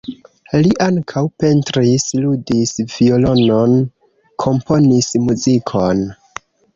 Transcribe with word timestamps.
Li 0.59 0.69
ankaŭ 0.83 1.21
pentris, 1.43 2.05
ludis 2.23 2.71
violonon, 2.93 3.75
komponis 4.45 5.11
muzikon. 5.27 6.03